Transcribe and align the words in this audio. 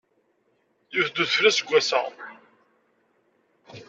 Iwet-d 0.97 1.21
udfel 1.23 1.45
aseggas-a. 1.49 2.01